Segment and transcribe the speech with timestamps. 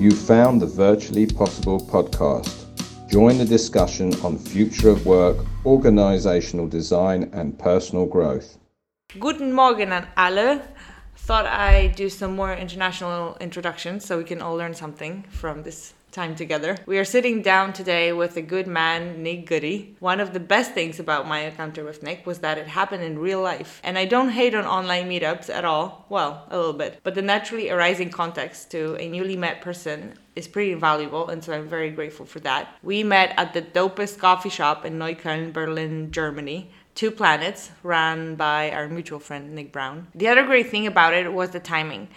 [0.00, 2.64] You found the Virtually Possible podcast.
[3.10, 8.56] Join the discussion on future of work, organizational design, and personal growth.
[9.18, 10.62] Guten Morgen an alle.
[11.16, 15.92] Thought I'd do some more international introductions so we can all learn something from this
[16.10, 16.76] time together.
[16.86, 19.96] We are sitting down today with a good man, Nick Goodey.
[20.00, 23.18] One of the best things about my encounter with Nick was that it happened in
[23.18, 23.80] real life.
[23.84, 26.06] And I don't hate on online meetups at all.
[26.08, 27.00] Well, a little bit.
[27.02, 31.52] But the naturally arising context to a newly met person is pretty invaluable, and so
[31.52, 32.74] I'm very grateful for that.
[32.82, 36.70] We met at the dopest coffee shop in Neukölln, Berlin, Germany.
[36.94, 40.08] Two Planets, run by our mutual friend Nick Brown.
[40.14, 42.08] The other great thing about it was the timing.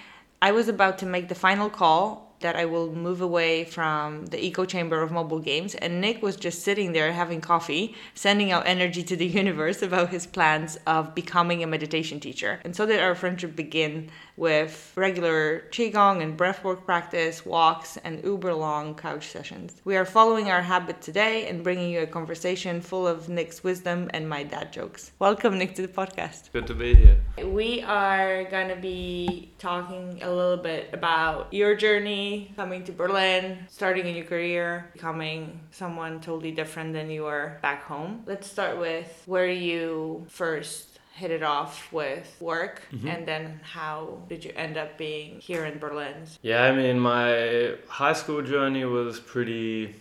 [0.42, 4.46] I was about to make the final call that I will move away from the
[4.46, 5.76] echo chamber of mobile games.
[5.76, 10.10] And Nick was just sitting there having coffee, sending out energy to the universe about
[10.10, 12.60] his plans of becoming a meditation teacher.
[12.64, 18.54] And so did our friendship begin with regular qigong and breathwork practice, walks, and uber
[18.54, 19.82] long couch sessions.
[19.86, 24.10] We are following our habit today and bringing you a conversation full of Nick's wisdom
[24.14, 25.12] and my dad jokes.
[25.20, 26.52] Welcome, Nick, to the podcast.
[26.52, 27.18] Good to be here.
[27.44, 33.60] We are going to be talking a little bit about your journey coming to Berlin,
[33.70, 38.24] starting a new career, becoming someone totally different than you were back home.
[38.26, 43.08] Let's start with where you first hit it off with work Mm-hmm.
[43.08, 46.16] and then how did you end up being here in Berlin?
[46.42, 49.96] Yeah, I mean, my high school journey was pretty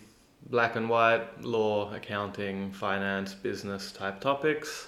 [0.49, 4.87] black and white law, accounting, finance, business type topics.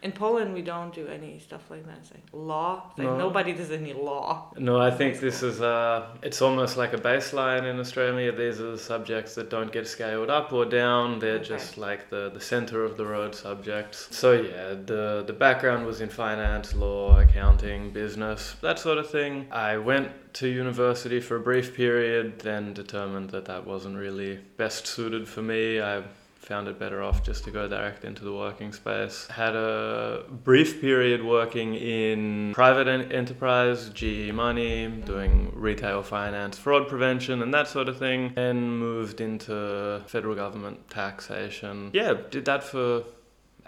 [0.00, 1.98] In Poland, we don't do any stuff like that.
[2.02, 2.84] It's like law.
[2.90, 3.16] It's like No.
[3.18, 4.52] nobody does any law.
[4.56, 8.30] No, I think this is uh, it's almost like a baseline in Australia.
[8.30, 11.18] These are the subjects that don't get scaled up or down.
[11.18, 11.48] They're Okay.
[11.48, 14.08] just like the, the center of the road subjects.
[14.16, 19.46] So yeah, the the background was in finance, law, accounting, business, that sort of thing.
[19.50, 24.86] I went to university for a brief period, then determined that that wasn't really best
[24.86, 25.80] suited for me.
[25.80, 26.02] I
[26.48, 29.26] found it better off just to go direct into the working space.
[29.28, 36.88] Had a brief period working in private en- enterprise, GE Money, doing retail finance, fraud
[36.88, 38.32] prevention, and that sort of thing.
[38.34, 41.90] Then moved into federal government taxation.
[41.92, 43.04] Yeah, did that for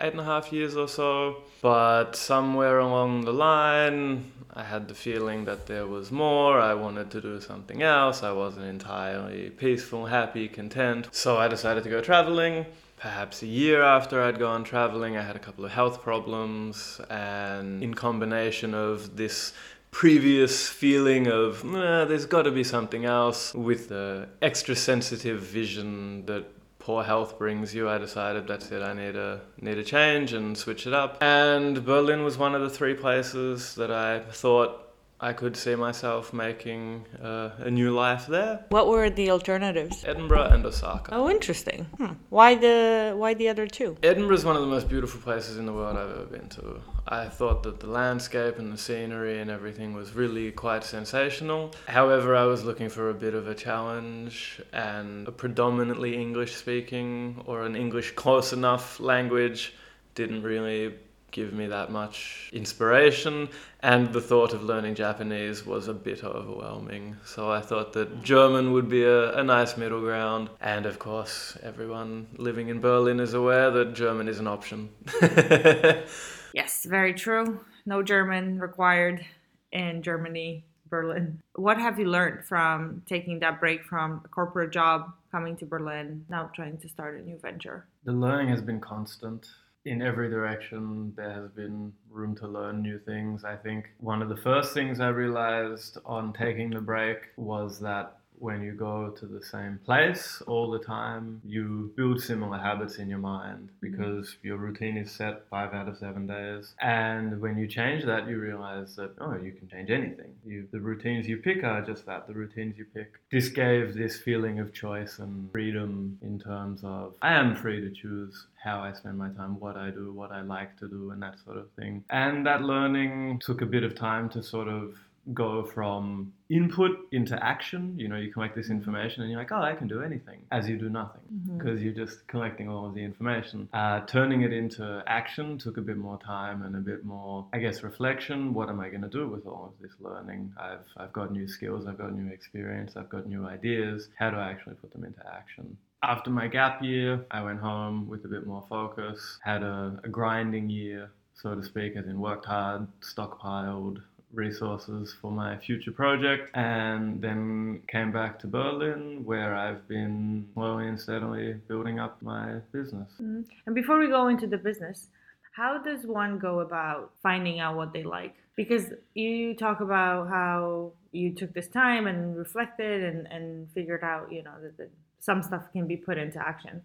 [0.01, 1.37] eight and a half years or so.
[1.63, 6.59] But somewhere along the line, I had the feeling that there was more.
[6.59, 8.23] I wanted to do something else.
[8.23, 11.09] I wasn't entirely peaceful, happy, content.
[11.13, 12.67] So I decided to go traveling.
[12.97, 17.83] Perhaps a year after I'd gone traveling, I had a couple of health problems, and
[17.83, 19.55] in combination of this
[19.91, 26.27] previous feeling of "Nah, there's got to be something else with the extra sensitive vision
[26.27, 26.45] that
[26.91, 28.83] poor health brings you, I decided that's it.
[28.83, 31.23] I need a need a change and switch it up.
[31.23, 34.90] And Berlin was one of the three places that I thought
[35.23, 38.65] I could see myself making uh, a new life there.
[38.71, 40.03] What were the alternatives?
[40.03, 41.15] Edinburgh and Osaka.
[41.15, 41.85] Oh, interesting.
[41.99, 42.15] Hmm.
[42.31, 43.99] Why the why the other two?
[44.03, 46.81] Edinburgh is one of the most beautiful places in the world I've ever been to.
[47.07, 51.75] I thought that the landscape and the scenery and everything was really quite sensational.
[51.87, 57.43] However, I was looking for a bit of a challenge and a predominantly English speaking
[57.45, 59.75] or an English close enough language
[60.15, 60.95] didn't really
[61.31, 63.49] give me that much inspiration
[63.81, 67.17] and the thought of learning Japanese was a bit overwhelming.
[67.25, 70.51] So I thought that German would be a, a nice middle ground.
[70.61, 74.91] And of course, everyone living in Berlin is aware that German is an option.
[76.53, 77.61] Yes, very true.
[77.87, 79.25] No German required
[79.73, 81.41] in Germany, Berlin.
[81.55, 86.25] What have you learned from taking that break from a corporate job, coming to Berlin,
[86.29, 87.87] now trying to start a new venture?
[88.05, 89.49] The learning has been constant.
[89.87, 93.45] In every direction, there has been room to learn new things.
[93.45, 98.20] I think one of the first things I realized on taking the break was that
[98.41, 103.09] when you go to the same place all the time, you build similar habits in
[103.09, 103.91] your mind mm-hmm.
[103.91, 106.75] because your routine is set five out of seven days.
[106.81, 110.35] And when you change that, you realize that, oh, you can change anything.
[110.45, 113.21] You, the routines you pick are just that, the routines you pick.
[113.31, 117.91] This gave this feeling of choice and freedom in terms of I am free to
[117.91, 121.23] choose how I spend my time, what I do, what I like to do, and
[121.23, 122.05] that sort of thing.
[122.11, 124.95] And that learning took a bit of time to sort of
[125.35, 127.95] go from input into action.
[127.99, 130.69] You know, you collect this information and you're like, oh, I can do anything as
[130.69, 131.21] you do nothing
[131.57, 133.69] because you're just collecting all of the information.
[133.73, 137.59] Uh, turning it into action took a bit more time and a bit more, I
[137.59, 138.55] guess, reflection.
[138.55, 140.53] What am I going to do with all of this learning?
[140.59, 144.09] I've, I've got new skills, I've got new experience, I've got new ideas.
[144.19, 145.77] How do I actually put them into action?
[146.03, 150.09] After my gap year, I went home with a bit more focus, had a, a
[150.09, 156.51] grinding year, so to speak, as in worked hard, stockpiled, resources for my future project
[156.55, 162.61] and then came back to Berlin where I've been slowly and steadily building up my
[162.73, 163.11] business.
[163.15, 163.43] Mm-hmm.
[163.67, 165.09] And before we go into the business,
[165.53, 168.37] how does one go about finding out what they like?
[168.57, 174.31] Because you talk about how you took this time and reflected and, and figured out,
[174.31, 176.83] you know, that, that some stuff can be put into action.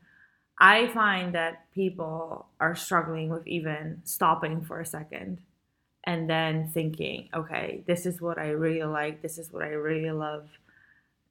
[0.59, 5.39] I find that people are struggling with even stopping for a second
[6.05, 10.11] and then thinking, okay, this is what I really like, this is what I really
[10.11, 10.47] love,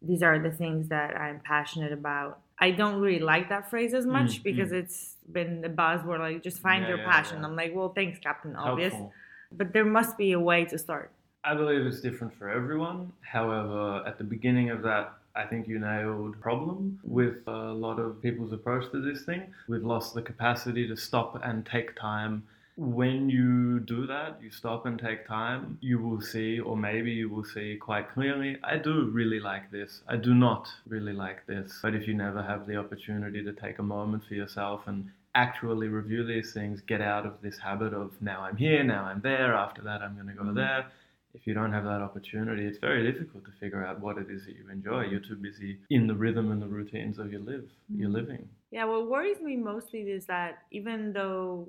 [0.02, 2.40] these are the things that I'm passionate about.
[2.58, 4.82] I don't really like that phrase as much mm, because mm.
[4.82, 7.40] it's been the buzzword like just find yeah, your yeah, passion.
[7.40, 7.46] Yeah.
[7.46, 8.92] I'm like, well, thanks, Captain Obvious.
[8.92, 9.12] Helpful.
[9.52, 11.10] But there must be a way to start.
[11.44, 13.12] I believe it's different for everyone.
[13.20, 18.22] However, at the beginning of that, I think you nailed problem with a lot of
[18.22, 19.52] people's approach to this thing.
[19.68, 22.44] We've lost the capacity to stop and take time
[22.76, 27.28] when you do that, you stop and take time, you will see, or maybe you
[27.28, 30.02] will see quite clearly, I do really like this.
[30.08, 31.78] I do not really like this.
[31.82, 35.88] But if you never have the opportunity to take a moment for yourself and actually
[35.88, 39.54] review these things, get out of this habit of now I'm here, now I'm there,
[39.54, 40.56] after that I'm going to go mm-hmm.
[40.56, 40.86] there.
[41.32, 44.46] If you don't have that opportunity, it's very difficult to figure out what it is
[44.46, 45.06] that you enjoy.
[45.06, 48.00] You're too busy in the rhythm and the routines of your live, mm-hmm.
[48.00, 48.48] your living.
[48.70, 51.68] Yeah, what worries me mostly is that even though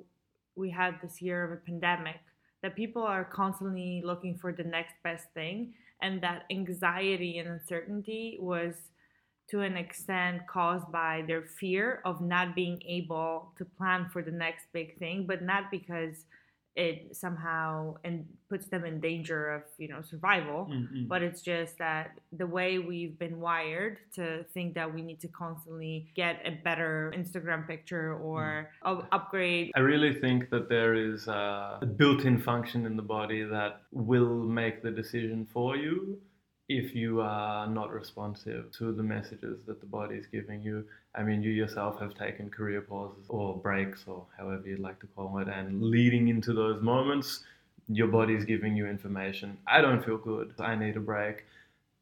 [0.56, 2.20] we had this year of a pandemic
[2.62, 5.72] that people are constantly looking for the next best thing
[6.02, 8.74] and that anxiety and uncertainty was
[9.48, 14.30] to an extent caused by their fear of not being able to plan for the
[14.30, 16.24] next big thing but not because
[16.76, 21.06] it somehow and puts them in danger of you know survival mm-hmm.
[21.08, 25.28] but it's just that the way we've been wired to think that we need to
[25.28, 29.06] constantly get a better instagram picture or mm.
[29.10, 34.44] upgrade i really think that there is a built-in function in the body that will
[34.44, 36.18] make the decision for you
[36.68, 40.84] if you are not responsive to the messages that the body is giving you.
[41.14, 45.06] I mean, you yourself have taken career pauses or breaks or however you'd like to
[45.06, 47.44] call it, and leading into those moments,
[47.88, 49.56] your body is giving you information.
[49.66, 50.54] I don't feel good.
[50.58, 51.44] I need a break.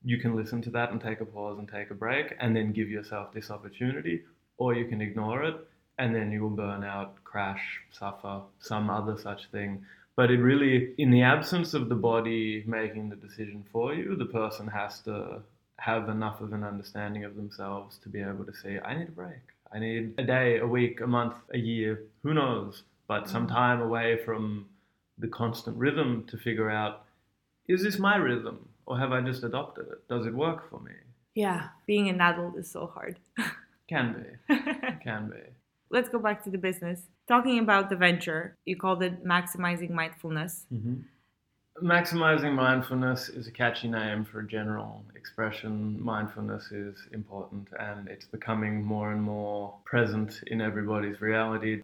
[0.02, 2.72] You can listen to that and take a pause and take a break and then
[2.72, 4.22] give yourself this opportunity,
[4.56, 5.56] or you can ignore it
[5.98, 9.84] and then you will burn out, crash, suffer, some other such thing
[10.16, 14.26] but it really, in the absence of the body making the decision for you, the
[14.26, 15.42] person has to
[15.78, 19.12] have enough of an understanding of themselves to be able to say, I need a
[19.12, 19.42] break.
[19.72, 23.50] I need a day, a week, a month, a year, who knows, but some mm.
[23.50, 24.66] time away from
[25.18, 27.04] the constant rhythm to figure out
[27.66, 30.06] is this my rhythm or have I just adopted it?
[30.08, 30.92] Does it work for me?
[31.34, 33.18] Yeah, being an adult is so hard.
[33.88, 34.54] Can be.
[35.02, 35.54] Can be
[35.94, 37.02] let's go back to the business.
[37.26, 40.66] Talking about the venture, you called it maximizing mindfulness.
[40.72, 41.00] Mm-hmm.
[41.82, 46.00] Maximizing mindfulness is a catchy name for a general expression.
[46.00, 51.82] Mindfulness is important and it's becoming more and more present in everybody's reality.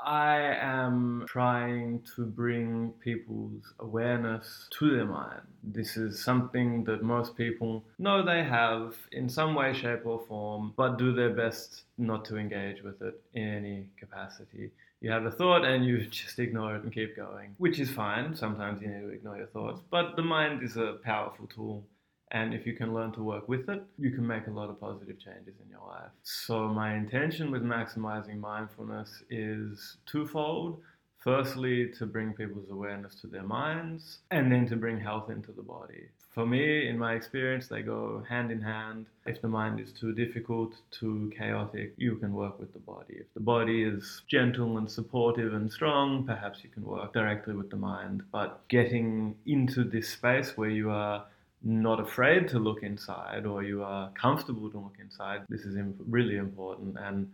[0.00, 5.40] I am trying to bring people's awareness to their mind.
[5.62, 10.74] This is something that most people know they have in some way, shape, or form,
[10.76, 14.70] but do their best not to engage with it in any capacity.
[15.00, 18.34] You have a thought and you just ignore it and keep going, which is fine.
[18.36, 21.84] Sometimes you need to ignore your thoughts, but the mind is a powerful tool
[22.32, 24.80] and if you can learn to work with it, you can make a lot of
[24.80, 26.10] positive changes in your life.
[26.22, 30.80] So, my intention with maximizing mindfulness is twofold.
[31.18, 35.62] Firstly, to bring people's awareness to their minds, and then to bring health into the
[35.62, 36.08] body.
[36.36, 39.06] For me, in my experience, they go hand in hand.
[39.24, 43.14] If the mind is too difficult, too chaotic, you can work with the body.
[43.20, 47.70] If the body is gentle and supportive and strong, perhaps you can work directly with
[47.70, 48.22] the mind.
[48.32, 51.24] But getting into this space where you are
[51.62, 55.76] not afraid to look inside or you are comfortable to look inside, this is
[56.08, 56.96] really important.
[56.98, 57.30] And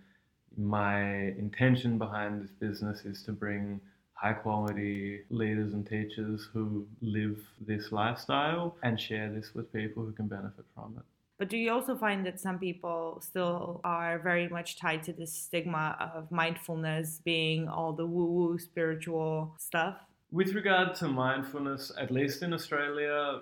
[0.57, 1.03] my
[1.39, 3.81] intention behind this business is to bring
[4.15, 10.13] high quality leaders and teachers who live this lifestyle and share this with people who
[10.13, 11.05] can benefit from it.
[11.39, 15.33] But do you also find that some people still are very much tied to this
[15.33, 19.97] stigma of mindfulness being all the woo woo spiritual stuff?
[20.31, 23.41] With regard to mindfulness, at least in Australia,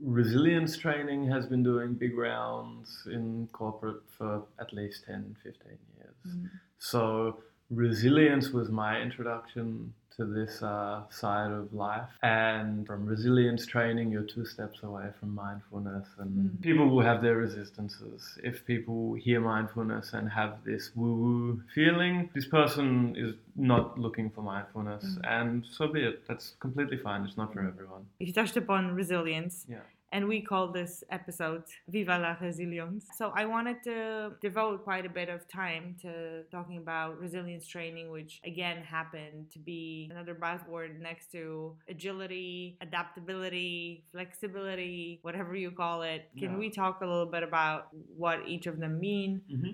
[0.00, 6.36] resilience training has been doing big rounds in corporate for at least 10, 15 years.
[6.36, 6.50] Mm.
[6.78, 12.08] So, resilience was my introduction to this uh, side of life.
[12.22, 16.06] And from resilience training, you're two steps away from mindfulness.
[16.18, 16.60] And Mm.
[16.68, 18.38] people will have their resistances.
[18.50, 24.30] If people hear mindfulness and have this woo woo feeling, this person is not looking
[24.34, 25.04] for mindfulness.
[25.04, 25.20] Mm.
[25.36, 26.16] And so be it.
[26.28, 27.20] That's completely fine.
[27.26, 28.02] It's not for everyone.
[28.18, 29.54] You touched upon resilience.
[29.68, 29.86] Yeah.
[30.12, 33.06] And we call this episode Viva la Resilience.
[33.16, 38.10] So I wanted to devote quite a bit of time to talking about resilience training,
[38.10, 46.02] which again happened to be another buzzword next to agility, adaptability, flexibility, whatever you call
[46.02, 46.28] it.
[46.38, 46.58] Can Yeah.
[46.58, 49.40] we talk a little bit about what each of them mean?
[49.50, 49.70] Mm-hmm.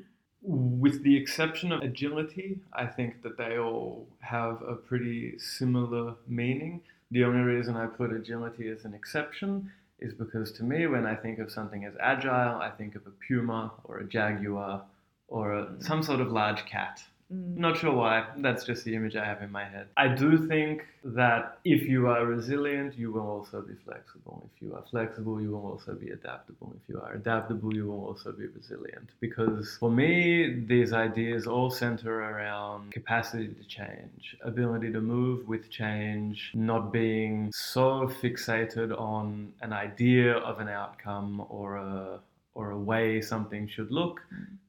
[0.81, 6.83] With the exception of agility, I think that they all have a pretty similar meaning.
[7.11, 11.15] The only reason I put agility as an exception is because to me, when I
[11.15, 14.85] think of something as agile, I think of a puma or a jaguar
[15.29, 17.03] or a, some sort of large cat.
[17.33, 17.57] Mm.
[17.57, 18.27] Not sure why.
[18.39, 19.89] That's just the image I have in my head.
[19.97, 24.49] I do think that if you are resilient, you will also be flexible.
[24.55, 26.75] If you are flexible, you will also be adaptable.
[26.77, 29.11] If you are adaptable, you will also be resilient.
[29.21, 35.71] Because for me, these ideas all center around capacity to change, ability to move with
[35.71, 42.21] change, not being so fixated on an idea of an outcome or a
[42.59, 44.21] or a way something should look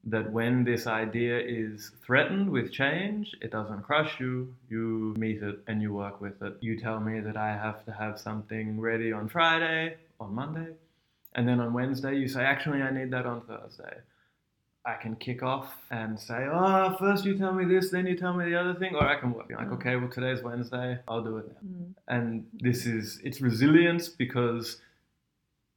[0.04, 5.58] that when this idea is threatened with change, it doesn't crush you, you meet it
[5.66, 6.56] and you work with it.
[6.60, 10.70] You tell me that I have to have something ready on Friday, on Monday,
[11.34, 13.96] and then on Wednesday you say, actually, I need that on Thursday.
[14.84, 18.34] I can kick off and say, oh, first you tell me this, then you tell
[18.34, 19.50] me the other thing, or I can work.
[19.50, 21.68] Like, okay, well, today's Wednesday, I'll do it now.
[21.68, 21.94] Mm.
[22.06, 24.80] And this is, it's resilience because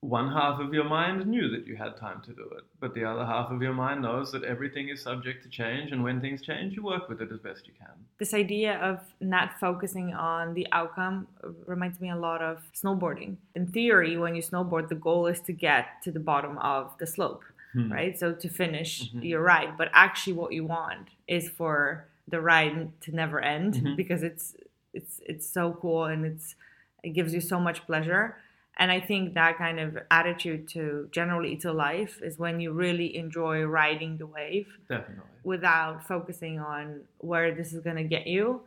[0.04, 3.06] one half of your mind knew that you had time to do it, but the
[3.06, 6.42] other half of your mind knows that everything is subject to change, and when things
[6.42, 7.96] change, you work with it as best you can.
[8.18, 11.28] This idea of not focusing on the outcome
[11.66, 13.38] reminds me a lot of snowboarding.
[13.56, 17.08] In theory, when you snowboard, the goal is to get to the bottom of the
[17.08, 17.44] slope.
[17.74, 17.92] Hmm.
[17.92, 18.16] right?
[18.20, 19.24] So to finish Mhm.
[19.24, 23.96] your ride, but actually, what you want is for the ride to never end Mhm.
[23.96, 24.56] because it's
[24.94, 26.56] it's it's so cool and it's
[27.02, 28.38] it gives you so much pleasure.
[28.78, 33.16] And I think that kind of attitude to generally to life is when you really
[33.16, 35.24] enjoy riding the wave Definitely.
[35.44, 38.62] without focusing on where this is going to get you.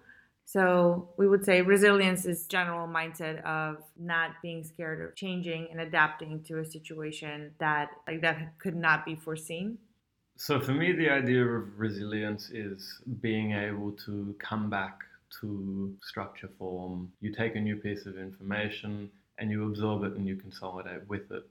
[0.45, 5.81] So we would say resilience is general mindset of not being scared of changing and
[5.81, 9.79] adapting to a situation that like that could not be foreseen.
[10.37, 15.01] So for me, the idea of resilience is being able to come back
[15.41, 17.11] to structure form.
[17.21, 21.31] You take a new piece of information and you absorb it and you consolidate with
[21.31, 21.45] it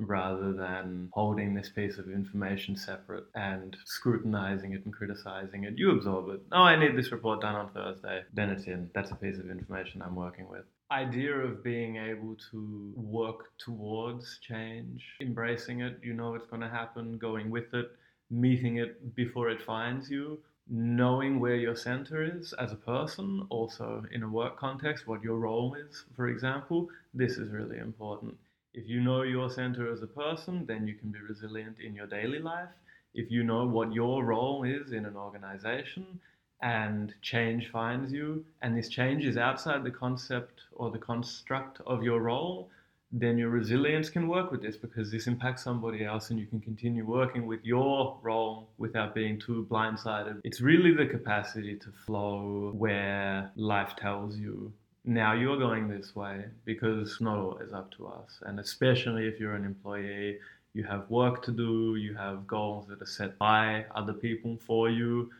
[0.00, 5.74] rather than holding this piece of information separate and scrutinizing it and criticizing it.
[5.76, 6.40] You absorb it.
[6.52, 8.22] Oh, I need this report done on Thursday.
[8.32, 8.90] Then it's in.
[8.94, 10.64] That's a piece of information I'm working with.
[10.90, 16.68] Idea of being able to work towards change, embracing it, you know it's going to
[16.68, 17.92] happen, going with it,
[18.30, 24.04] meeting it before it finds you, knowing where your center is as a person, also
[24.12, 28.36] in a work context, what your role is, for example, this is really important.
[28.72, 32.06] If you know your center as a person, then you can be resilient in your
[32.06, 32.68] daily life.
[33.14, 36.20] If you know what your role is in an organization
[36.62, 42.04] and change finds you, and this change is outside the concept or the construct of
[42.04, 42.70] your role,
[43.12, 46.60] then your resilience can work with this because this impacts somebody else and you can
[46.60, 50.40] continue working with your role without being too blindsided.
[50.44, 54.72] It's really the capacity to flow where life tells you
[55.04, 58.38] now you're going this way because it's not always up to us.
[58.42, 60.38] And especially if you're an employee,
[60.74, 64.88] you have work to do, you have goals that are set by other people for
[64.90, 65.30] you.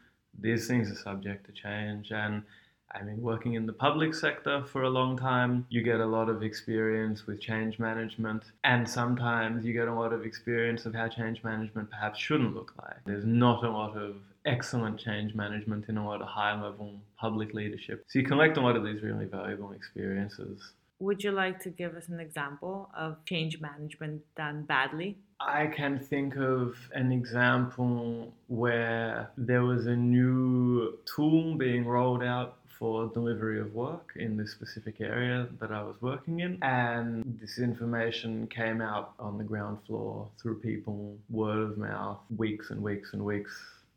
[0.40, 2.10] These things are subject to change.
[2.10, 2.42] And
[2.92, 6.28] I mean, working in the public sector for a long time, you get a lot
[6.28, 11.08] of experience with change management, and sometimes you get a lot of experience of how
[11.08, 12.96] change management perhaps shouldn't look like.
[13.06, 17.54] There's not a lot of excellent change management in a lot of high level public
[17.54, 18.04] leadership.
[18.08, 20.72] So you collect a lot of these really valuable experiences.
[20.98, 25.16] Would you like to give us an example of change management done badly?
[25.40, 32.58] I can think of an example where there was a new tool being rolled out
[32.80, 36.58] for delivery of work in this specific area that I was working in.
[36.62, 42.70] And this information came out on the ground floor through people, word of mouth, weeks
[42.70, 43.52] and weeks and weeks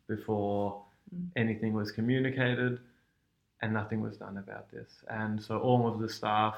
[0.07, 1.29] before Mm.
[1.35, 2.79] anything was communicated,
[3.61, 5.03] and nothing was done about this.
[5.09, 6.55] And so all of the staff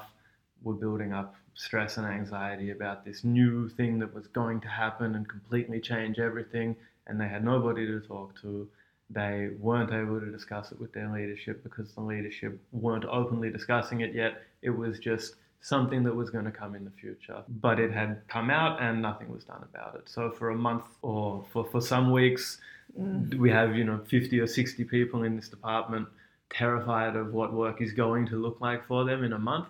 [0.62, 5.14] were building up stress and anxiety about this new thing that was going to happen
[5.14, 8.68] and completely change everything, and they had nobody to talk to.
[9.10, 14.00] They weren't able to discuss it with their leadership because the leadership weren't openly discussing
[14.00, 14.42] it yet.
[14.62, 17.42] It was just something that was going to come in the future.
[17.60, 20.08] But it had come out and nothing was done about it.
[20.08, 22.58] So for a month or for, for some weeks,
[22.98, 23.32] mm.
[23.34, 26.08] we have, you know, 50 or 60 people in this department
[26.50, 29.68] terrified of what work is going to look like for them in a month.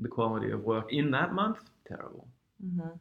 [0.00, 2.28] The quality of work in that month, terrible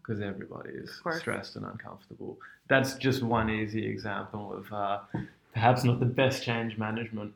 [0.01, 0.29] because mm-hmm.
[0.29, 2.37] everybody is stressed and uncomfortable.
[2.67, 4.99] That's just one easy example of uh,
[5.57, 7.33] perhaps not the best change management.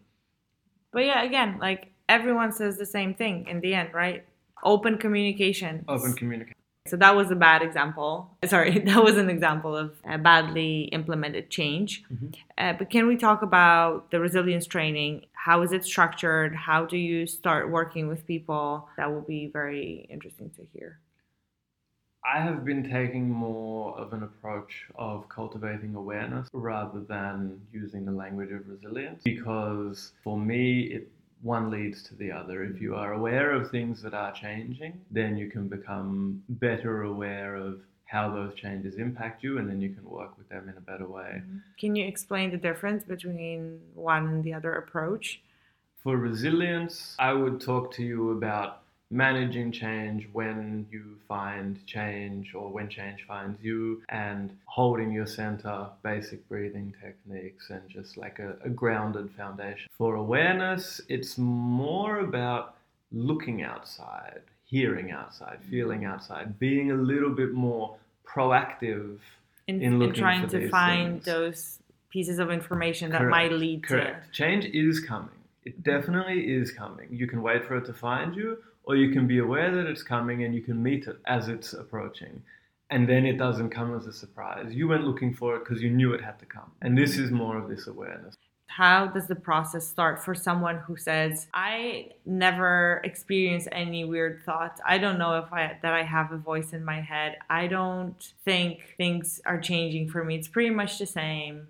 [0.92, 4.24] But yeah, again, like everyone says the same thing in the end, right?
[4.64, 5.84] Open communication.
[5.88, 6.54] Open communication.
[6.86, 8.38] So that was a bad example.
[8.46, 12.04] Sorry, that was an example of a badly implemented change.
[12.14, 12.28] Mm-hmm.
[12.60, 15.26] Uh, but can we talk about the resilience training?
[15.34, 16.56] How is it structured?
[16.56, 18.88] How do you start working with people?
[18.98, 21.00] That will be very interesting to hear.
[22.24, 28.12] I have been taking more of an approach of cultivating awareness rather than using the
[28.12, 31.12] language of resilience because for me, it
[31.42, 32.64] one leads to the other.
[32.64, 37.56] If you are aware of things that are changing, then you can become better aware
[37.56, 40.82] of how those changes impact you and then you can work with them in a
[40.82, 41.42] better way.
[41.42, 41.58] Mm-hmm.
[41.80, 45.42] Can you explain the difference between one and the other approach?
[46.04, 48.81] For resilience, I would talk to you about
[49.12, 55.88] managing change when you find change or when change finds you and holding your center
[56.02, 59.90] basic breathing techniques and just like a, a, grounded foundation.
[59.98, 62.76] For awareness it's more about
[63.12, 65.70] looking outside hearing outside mm.
[65.70, 69.18] feeling outside being a little bit more proactive
[69.68, 71.26] in, in, in trying to find things.
[71.26, 74.28] those pieces of information that correct, might lead correct.
[74.28, 75.30] to change is coming.
[75.66, 75.84] It mm.
[75.84, 77.10] definitely is coming.
[77.12, 80.04] You can wait for it to find you or you can be aware that it's
[80.04, 82.42] coming and you can meet it as it's approaching.
[82.90, 84.74] And then it doesn't come as a surprise.
[84.74, 86.72] You went looking for it because you knew it had to come.
[86.82, 88.36] And this is more of this awareness.
[88.68, 94.80] How does the process start for someone who says, I never experience any weird thoughts.
[94.86, 97.38] I don't know if I that I have a voice in my head.
[97.50, 100.36] I don't think things are changing for me.
[100.36, 101.68] It's pretty much the same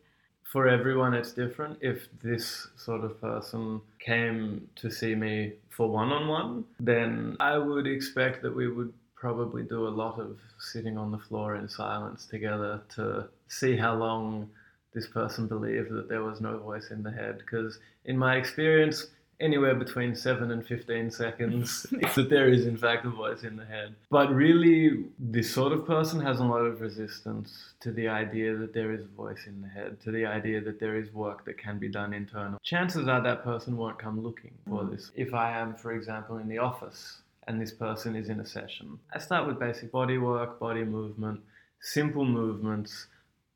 [0.51, 1.77] for everyone it's different.
[1.82, 7.58] If this sort of person came to see me for one on one, then I
[7.58, 11.70] would expect that we would probably do a lot of sitting on the floor in
[11.70, 14.50] silence together to see how long
[14.94, 17.38] this person believed that there was no voice in the head.
[17.38, 19.07] Because in my experience,
[19.42, 23.56] anywhere between 7 and 15 seconds if that there is in fact a voice in
[23.58, 23.96] the head.
[24.10, 28.74] But really this sort of person has a lot of resistance to the idea that
[28.74, 31.58] there is a voice in the head to the idea that there is work that
[31.58, 32.60] can be done internal.
[32.64, 34.92] Chances are that person won't come looking for mm.
[34.92, 38.46] this if i am for example in the office and this person is in a
[38.46, 41.40] session i start with basic body work body movement
[41.82, 43.08] simple movements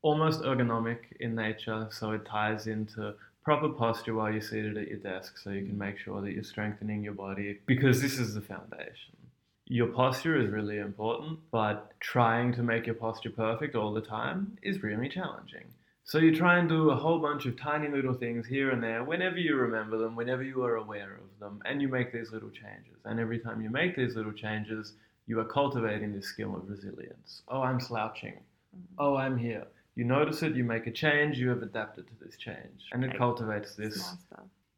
[0.02, 3.14] almost ergonomic in nature so it ties into
[3.46, 6.42] proper posture while you're seated at your desk so you can make sure that you're
[6.42, 9.14] strengthening your body because this is the foundation.
[9.66, 14.58] Your posture is really important, but trying to make your posture perfect all the time
[14.64, 15.62] is really challenging.
[16.02, 19.04] So you try and do a whole bunch of tiny little things here and there
[19.04, 22.50] whenever you remember them, whenever you are aware of them, and you make these little
[22.50, 22.98] changes.
[23.04, 24.94] And every time you make these little changes,
[25.28, 27.42] you are cultivating this skill of resilience.
[27.46, 28.40] Oh, I'm slouching.
[28.74, 28.94] Mm-hmm.
[28.98, 32.36] Oh, I'm here you notice it, you make a change, you have adapted to this
[32.36, 32.84] change.
[32.92, 34.14] And it like cultivates this.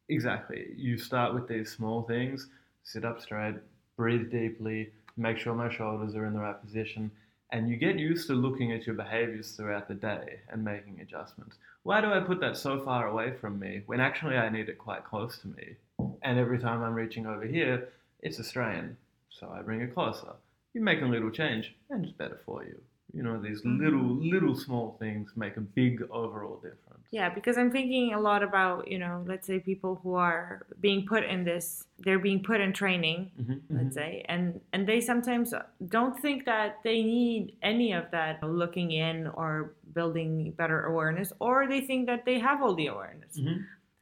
[0.07, 0.71] Exactly.
[0.75, 2.47] You start with these small things
[2.83, 3.55] sit up straight,
[3.97, 7.11] breathe deeply, make sure my shoulders are in the right position.
[7.51, 11.57] And you get used to looking at your behaviors throughout the day and making adjustments.
[11.83, 14.79] Why do I put that so far away from me when actually I need it
[14.79, 15.75] quite close to me?
[16.23, 17.89] And every time I'm reaching over here,
[18.21, 18.97] it's a strain.
[19.29, 20.33] So I bring it closer.
[20.73, 22.79] You make a little change, and it's better for you
[23.13, 23.83] you know these mm-hmm.
[23.83, 28.43] little little small things make a big overall difference yeah because i'm thinking a lot
[28.43, 32.61] about you know let's say people who are being put in this they're being put
[32.61, 33.53] in training mm-hmm.
[33.69, 33.91] let's mm-hmm.
[33.93, 35.53] say and and they sometimes
[35.87, 41.67] don't think that they need any of that looking in or building better awareness or
[41.67, 43.61] they think that they have all the awareness mm-hmm.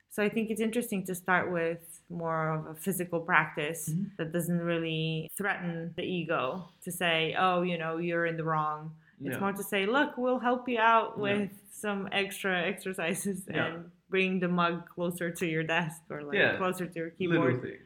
[0.10, 4.06] So i think it's interesting to start with more of a physical practice mm-hmm.
[4.18, 8.94] that doesn't really threaten the ego to say, oh, you know, you're in the wrong.
[9.22, 9.40] It's yeah.
[9.40, 11.58] more to say, look, we'll help you out with yeah.
[11.72, 13.66] some extra exercises yeah.
[13.66, 17.80] and bring the mug closer to your desk or like closer to your keyboard.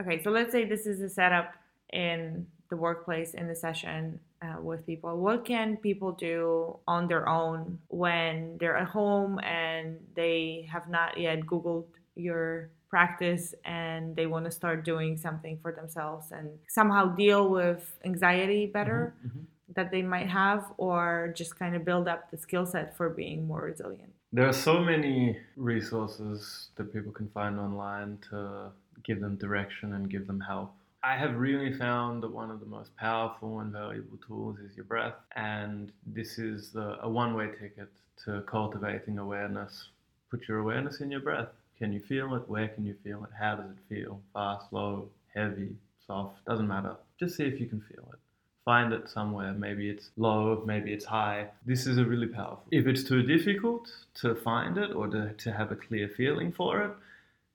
[0.00, 1.52] Okay, so let's say this is a setup
[1.92, 5.16] in the workplace in the session uh, with people.
[5.18, 11.18] What can people do on their own when they're at home and they have not
[11.18, 17.06] yet Googled your practice and they want to start doing something for themselves and somehow
[17.14, 19.14] deal with anxiety better.
[19.18, 19.44] Mm-hmm, mm-hmm.
[19.74, 23.46] that they might have or just kind of build up the skill set for being
[23.46, 24.12] more resilient?
[24.32, 28.70] There are so many resources that people can find online to
[29.04, 30.74] give them direction and give them help.
[31.04, 34.86] I have really found that one of the most powerful and valuable tools is your
[34.86, 37.90] breath, and this is a one way ticket
[38.24, 39.88] to cultivating awareness.
[40.30, 41.48] Put your awareness in your breath.
[41.76, 42.48] Can you feel it?
[42.48, 43.30] Where can you feel it?
[43.38, 44.22] How does it feel?
[44.32, 46.42] Fast, slow, heavy, soft?
[46.46, 46.96] Doesn't matter.
[47.20, 48.18] Just see if you can feel it.
[48.64, 49.52] Find it somewhere.
[49.52, 51.48] Maybe it's low, maybe it's high.
[51.66, 52.64] This is a really powerful.
[52.70, 53.90] If it's too difficult
[54.22, 56.92] to find it or to, to have a clear feeling for it,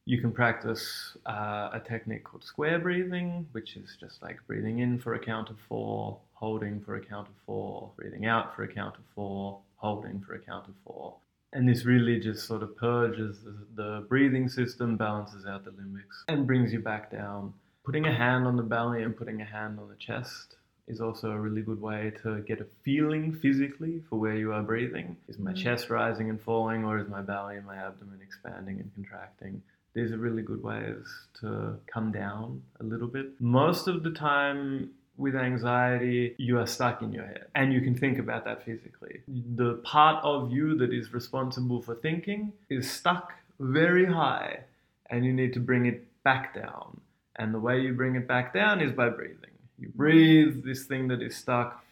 [0.09, 4.97] you can practice uh, a technique called square breathing, which is just like breathing in
[4.97, 8.67] for a count of four, holding for a count of four, breathing out for a
[8.67, 11.13] count of four, holding for a count of four.
[11.53, 13.37] And this really just sort of purges
[13.75, 17.53] the, breathing system, balances out the limbics, and brings you back down.
[17.85, 20.55] Putting a hand on the belly and putting a hand on the chest
[20.87, 24.63] is also a really good way to get a feeling physically for where you are
[24.63, 25.17] breathing.
[25.27, 25.63] Is my mm.
[25.63, 29.61] chest rising and falling, or is my belly and my abdomen expanding and contracting?
[29.93, 31.05] These are really good ways
[31.41, 33.39] to come down a little bit.
[33.39, 37.93] Most of the time, with anxiety, you are stuck in your head and you can
[37.93, 39.21] think about that physically.
[39.27, 44.61] The part of you that is responsible for thinking is stuck very high
[45.09, 47.01] and you need to bring it back down.
[47.35, 49.51] And the way you bring it back down is by breathing.
[49.77, 51.83] You breathe this thing that is stuck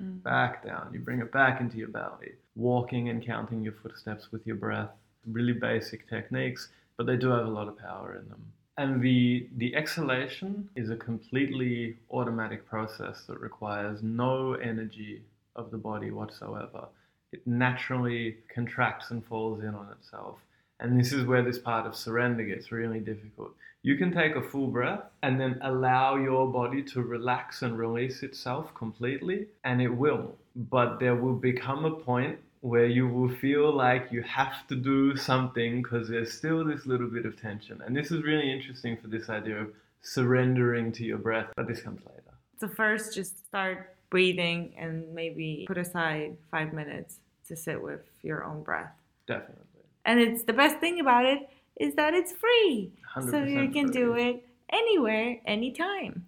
[0.00, 0.22] mm.
[0.22, 0.90] back down.
[0.92, 2.34] You bring it back into your belly.
[2.54, 4.90] Walking and counting your footsteps with your breath.
[5.26, 8.42] Really basic techniques but they do have a lot of power in them.
[8.76, 15.22] And the, the exhalation is a completely automatic process that requires no energy
[15.54, 16.88] of the body whatsoever.
[17.32, 20.38] It naturally contracts and falls in on itself.
[20.80, 23.52] And this is where this part of surrender gets really difficult.
[23.84, 28.22] You can take a full breath and then allow your body to relax and release
[28.22, 30.36] itself completely, and it will.
[30.56, 35.18] But there will become a point where you will feel like you have to do
[35.18, 37.82] something because there's still this little bit of tension.
[37.84, 39.68] And this is really interesting for this idea of
[40.00, 42.32] surrendering to your breath, but this comes later.
[42.60, 47.18] So, first, just start breathing and maybe put aside five minutes
[47.48, 48.94] to sit with your own breath.
[49.26, 49.60] Definitely.
[50.06, 52.92] And it's the best thing about it is that it's free.
[53.30, 54.02] So you can free.
[54.02, 56.26] do it anywhere, anytime.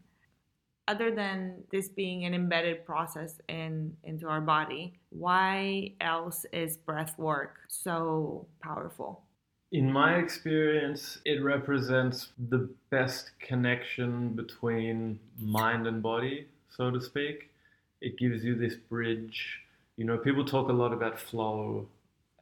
[0.89, 7.19] Other than this being an embedded process in into our body why else is breath
[7.19, 9.23] work so powerful?
[9.73, 17.51] In my experience it represents the best connection between mind and body so to speak.
[18.03, 19.61] It gives you this bridge.
[19.97, 21.89] You know people talk a lot about flow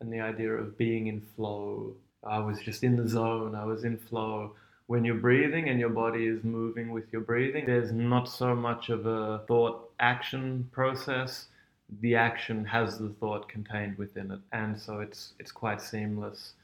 [0.00, 1.94] and the idea of being in flow
[2.26, 4.52] i was just in the zone i was in flow
[4.86, 8.90] when you're breathing and your body is moving with your breathing, there's not so much
[8.90, 11.46] of a thought action process.
[12.00, 16.54] The action has the thought contained within it, and so it's it's quite seamless.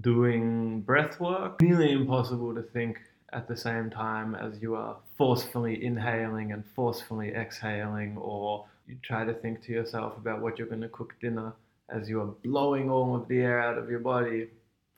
[0.00, 2.98] Doing breath work, nearly impossible to think
[3.32, 9.24] at the same time as you are forcefully inhaling and forcefully exhaling, or you try
[9.24, 11.52] to think to yourself about what you're going to cook dinner
[11.88, 14.48] as you are blowing all of the air out of your body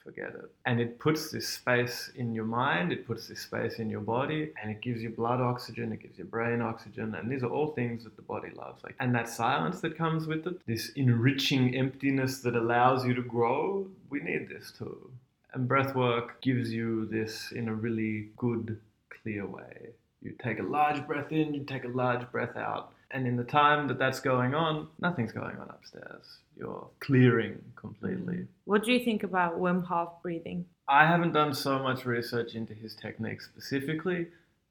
[0.03, 0.51] forget it.
[0.67, 4.53] And it puts this space in your mind, it puts this space in your body,
[4.61, 7.69] and it gives you blood oxygen, it gives your brain oxygen, and these are all
[7.69, 8.83] things that the body loves.
[8.83, 13.23] Like, and that silence that comes with it, this enriching emptiness that allows you to
[13.23, 15.11] grow, we need this too.
[15.53, 18.81] And breath work gives you this in a really good,
[19.23, 19.91] clear way.
[20.23, 22.93] You take a large breath in, you take a large breath out.
[23.13, 26.39] And in the time that that's going on, nothing's going on upstairs.
[26.57, 28.47] You're clearing completely.
[28.65, 30.65] What do you think about Wim Hof breathing?
[30.89, 34.29] I haven't done so much research into his technique specifically.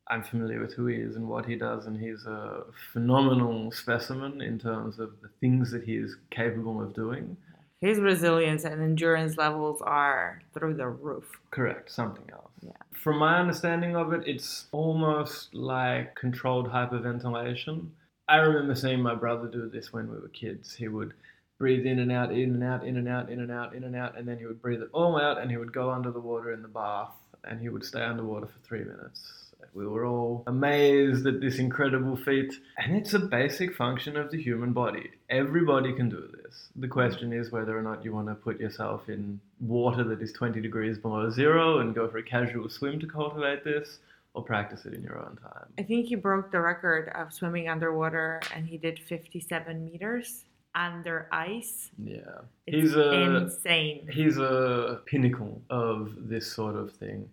[0.07, 4.41] I'm familiar with who he is and what he does, and he's a phenomenal specimen
[4.41, 7.37] in terms of the things that he is capable of doing.
[7.81, 11.25] His resilience and endurance levels are through the roof.
[11.51, 12.51] Correct, something else.
[12.61, 12.71] Yeah.
[12.93, 17.87] From my understanding of it, it's almost like controlled hyperventilation.
[18.29, 20.75] I remember seeing my brother do this when we were kids.
[20.75, 21.13] He would
[21.57, 23.95] breathe in and out, in and out, in and out, in and out, in and
[23.95, 26.19] out, and then he would breathe it all out and he would go under the
[26.19, 27.11] water in the bath
[27.43, 29.49] and he would stay underwater for three minutes.
[29.73, 34.41] We were all amazed at this incredible feat, and it's a basic function of the
[34.41, 35.11] human body.
[35.29, 36.69] Everybody can do this.
[36.75, 40.33] The question is whether or not you want to put yourself in water that is
[40.33, 43.99] 20 degrees below zero and go for a casual swim to cultivate this,
[44.33, 45.67] or practice it in your own time.
[45.77, 51.27] I think he broke the record of swimming underwater, and he did 57 meters under
[51.31, 51.89] ice.
[51.97, 52.19] Yeah,
[52.67, 54.07] it's he's a insane.
[54.11, 57.29] He's a pinnacle of this sort of thing.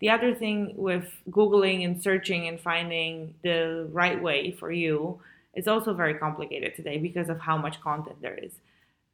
[0.00, 5.20] The other thing with googling and searching and finding the right way for you
[5.54, 8.52] is also very complicated today because of how much content there is.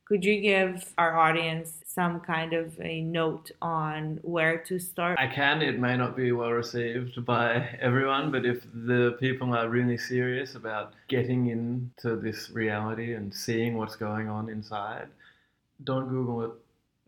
[0.06, 5.18] Could you give our audience some kind of a note on where to start?
[5.18, 5.62] I can.
[5.62, 10.56] It may not be well received by everyone, but if the people are really serious
[10.56, 15.08] about getting into this reality and seeing what's going on inside,
[15.84, 16.50] don't Google it.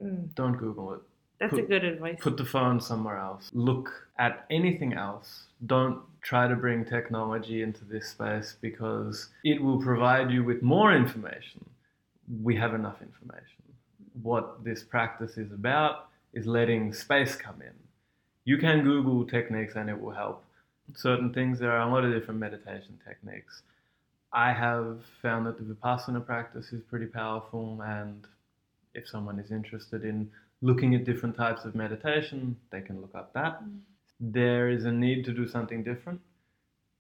[0.02, 1.00] Mm, Don't Google it.
[1.38, 2.18] that's a good advice.
[2.20, 3.50] Put the phone somewhere else.
[3.52, 5.44] Look at anything else.
[5.66, 10.94] Don't try to bring technology into this space because it will provide you with more
[10.94, 11.64] information.
[12.43, 13.62] We have enough information.
[14.23, 17.75] What this practice is about is letting space come in.
[18.45, 20.45] You can Google techniques and it will help.
[20.95, 23.62] Certain things, there are a lot of different meditation techniques.
[24.33, 28.27] I have found that the Vipassana practice is pretty powerful, and
[28.95, 30.31] if someone is interested in
[30.62, 33.62] looking at different types of meditation, they can look up that.
[33.62, 33.81] Mm.
[34.21, 36.21] There is a need to do something different.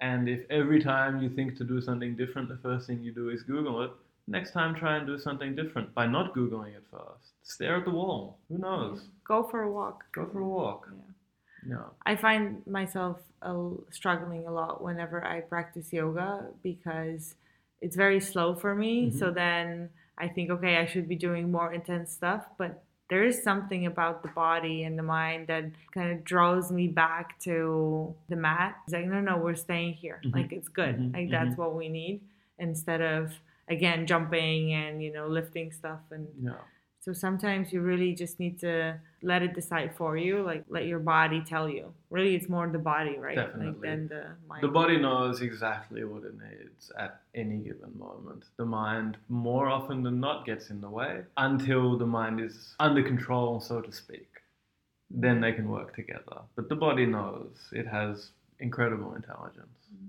[0.00, 3.30] And if every time you think to do something different, the first thing you do
[3.30, 3.90] is Google it,
[4.26, 7.32] next time try and do something different by not Googling it first.
[7.42, 8.38] Stare at the wall.
[8.48, 9.04] Who knows?
[9.26, 10.04] Go for a walk.
[10.12, 10.88] Go for a walk.
[10.92, 11.74] Yeah.
[11.74, 11.84] Yeah.
[12.04, 17.34] I find myself uh, struggling a lot whenever I practice yoga because
[17.80, 19.10] it's very slow for me.
[19.10, 19.18] Mhm.
[19.18, 23.42] So then I think, okay, I should be doing more intense stuff, but there is
[23.42, 28.36] something about the body and the mind that kind of draws me back to the
[28.36, 28.76] mat.
[28.84, 30.20] It's like, no, no, we're staying here.
[30.24, 30.34] Mhm.
[30.34, 30.96] Like it's good.
[30.98, 31.14] Mhm.
[31.14, 32.20] Like that's what we need
[32.58, 33.32] instead of
[33.68, 36.62] again jumping and you know lifting stuff and Yeah.
[37.00, 38.74] so sometimes you really just need to
[39.22, 41.84] let it decide for you, like let your body tell you.
[42.10, 43.36] Really, it's more the body, right?
[43.36, 43.88] Like Definitely.
[43.88, 44.62] than the mind.
[44.62, 48.42] The body knows exactly what it needs at any given moment.
[48.56, 53.02] The mind, more often than not, gets in the way until the mind is under
[53.02, 54.28] control, so to speak.
[55.10, 56.38] Then they can work together.
[56.56, 59.78] But the body knows it has incredible intelligence.
[59.92, 60.06] Mm-hmm.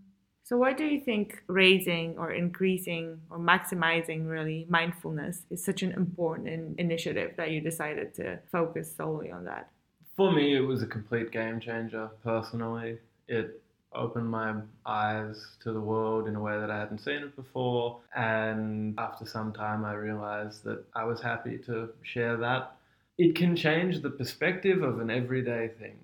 [0.48, 5.92] So why do you think raising or increasing or maximizing really mindfulness is such an
[5.92, 9.70] important in- initiative that you decided to focus solely on that?
[10.16, 12.98] For me, it was a complete game changer personally.
[13.28, 13.62] It
[13.94, 14.56] opened my
[14.86, 18.00] eyes to the world in a way that I hadn't seen it before.
[18.16, 22.78] And after some time, I realized that I was happy to share that.
[23.18, 26.00] It can change the perspective of an everyday thing.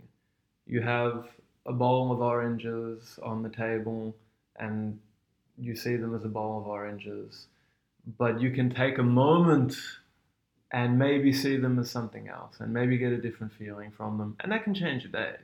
[0.67, 1.29] You have
[1.65, 4.13] a bowl of oranges on the table,
[4.57, 4.99] and
[5.57, 7.47] you see them as a bowl of oranges.
[8.17, 9.75] But you can take a moment
[10.71, 14.35] and maybe see them as something else and maybe get a different feeling from them.
[14.39, 15.35] And that can change your day.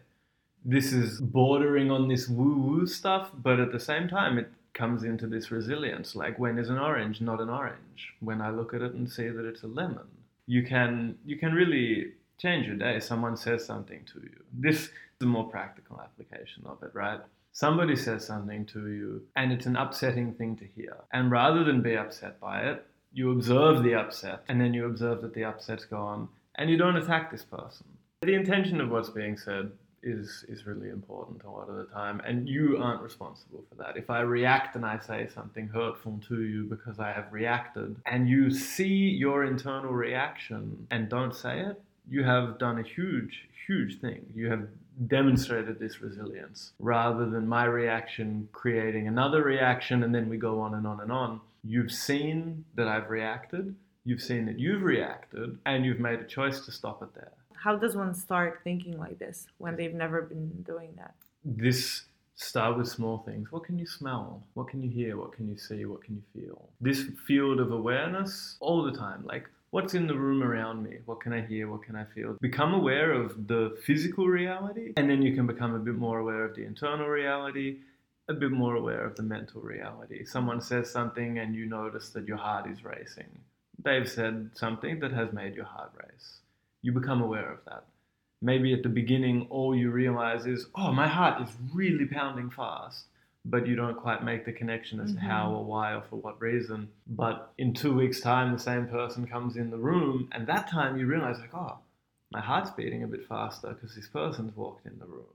[0.65, 5.03] This is bordering on this woo woo stuff, but at the same time, it comes
[5.03, 6.15] into this resilience.
[6.15, 8.13] Like, when is an orange not an orange?
[8.19, 10.07] When I look at it and see that it's a lemon,
[10.47, 12.99] you can, you can really change your day.
[12.99, 14.43] Someone says something to you.
[14.51, 14.91] This is
[15.21, 17.21] a more practical application of it, right?
[17.51, 20.97] Somebody says something to you, and it's an upsetting thing to hear.
[21.11, 25.21] And rather than be upset by it, you observe the upset and then you observe
[25.21, 27.87] that the upset's gone and you don't attack this person.
[28.21, 32.21] The intention of what's being said is is really important a lot of the time
[32.25, 33.97] and you aren't responsible for that.
[33.97, 38.29] If I react and I say something hurtful to you because I have reacted and
[38.29, 43.99] you see your internal reaction and don't say it, you have done a huge huge
[43.99, 44.25] thing.
[44.33, 44.67] You have
[45.07, 50.73] demonstrated this resilience rather than my reaction creating another reaction and then we go on
[50.73, 51.41] and on and on.
[51.63, 56.65] You've seen that I've reacted, you've seen that you've reacted, and you've made a choice
[56.65, 57.31] to stop it there.
[57.53, 61.13] How does one start thinking like this when they've never been doing that?
[61.43, 62.03] This
[62.39, 63.51] start with small things.
[63.51, 64.41] What can you smell?
[64.53, 65.17] What can you hear?
[65.17, 65.83] What can you see?
[65.85, 66.69] What can you feel?
[66.79, 69.25] This field of awareness all the time.
[69.25, 70.99] Like, what's in the room around me?
[71.05, 71.69] What can I hear?
[71.69, 72.37] What can I feel?
[72.39, 76.45] Become aware of the physical reality, and then you can become a bit more aware
[76.45, 77.79] of the internal reality,
[78.29, 80.23] a bit more aware of the mental reality.
[80.23, 83.39] Someone says something, and you notice that your heart is racing.
[83.83, 86.39] They've said something that has made your heart race.
[86.81, 87.83] You become aware of that
[88.41, 93.05] maybe at the beginning all you realize is oh my heart is really pounding fast
[93.45, 95.27] but you don't quite make the connection as to mm-hmm.
[95.27, 96.89] how or why or for what reason.
[97.07, 100.97] But in two weeks time the same person comes in the room and that time
[100.97, 101.77] you realize like oh
[102.31, 105.33] my heart's beating a bit faster because this person's walked in the room.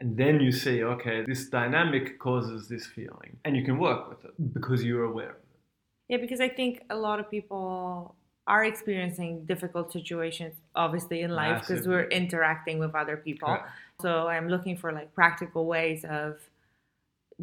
[0.00, 4.24] And then you see okay this dynamic causes this feeling and you can work with
[4.24, 5.40] it because you're aware of it.
[6.08, 11.60] Yeah, because I think a lot of people are experiencing difficult situations, obviously, in life
[11.66, 13.48] because we're interacting with other people.
[13.48, 13.68] Correct.
[14.00, 16.40] So I'm looking for like practical ways of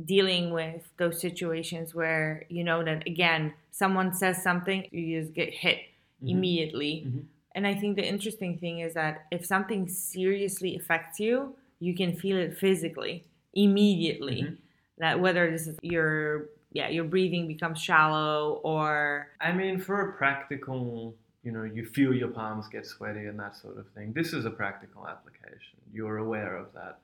[0.06, 5.54] dealing with those situations where you know that again, someone says something, you just get
[5.54, 5.80] hit
[6.24, 6.30] Mhm.
[6.30, 7.04] immediately.
[7.08, 7.26] Mhm.
[7.54, 12.16] And I think the interesting thing is that if something seriously affects you, you can
[12.16, 14.44] feel it physically, immediately.
[14.44, 14.58] Mhm.
[15.00, 20.14] That whether this is your yeah, your breathing becomes shallow or I mean, for a
[20.14, 24.14] practical, you know, you feel your palms get sweaty and that sort of thing.
[24.14, 25.80] This is a practical application.
[25.94, 27.00] You're aware of that.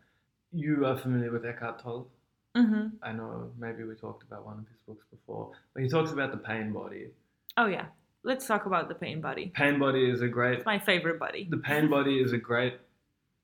[0.53, 2.07] You are familiar with Eckhart Tolle.
[2.55, 6.11] hmm I know maybe we talked about one of his books before, but he talks
[6.11, 7.07] about the pain body.
[7.57, 7.85] Oh yeah.
[8.23, 9.51] Let's talk about the pain body.
[9.55, 11.47] Pain body is a great It's my favorite body.
[11.49, 12.75] the pain body is a great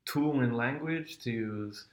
[0.05, 1.85] tool in language to use.